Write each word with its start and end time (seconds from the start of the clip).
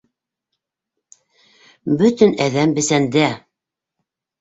Бөтөн 2.01 2.35
әҙәм 2.49 2.77
бесәндә! 2.83 3.33